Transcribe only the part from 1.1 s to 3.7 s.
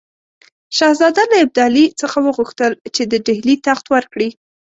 له ابدالي څخه وغوښتل چې د ډهلي